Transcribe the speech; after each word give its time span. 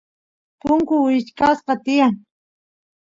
punku 0.61 0.93
wichqasqa 1.05 1.73
tiyan 1.83 2.13